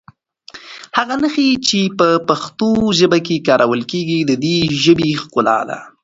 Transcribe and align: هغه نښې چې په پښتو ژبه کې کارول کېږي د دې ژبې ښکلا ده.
هغه 0.97 1.15
نښې 1.21 1.49
چې 1.67 1.79
په 1.97 2.07
پښتو 2.27 2.69
ژبه 2.99 3.19
کې 3.27 3.43
کارول 3.47 3.81
کېږي 3.91 4.19
د 4.25 4.31
دې 4.43 4.57
ژبې 4.83 5.09
ښکلا 5.21 5.59
ده. 5.69 5.79